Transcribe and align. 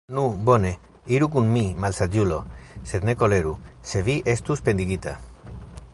Nu, 0.17 0.21
bone, 0.45 0.69
iru 1.17 1.27
kun 1.35 1.51
mi, 1.57 1.63
malsaĝulo, 1.83 2.39
sed 2.93 3.07
ne 3.11 3.15
koleru, 3.21 3.53
se 3.93 4.03
vi 4.09 4.19
estos 4.37 4.69
pendigita! 4.71 5.19